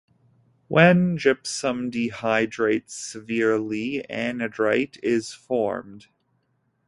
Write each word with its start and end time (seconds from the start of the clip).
When 0.67 1.15
gypsum 1.15 1.91
dehydrates 1.91 2.89
severely, 2.95 4.03
anhydrite 4.09 4.97
is 5.03 5.31
formed. 5.31 6.07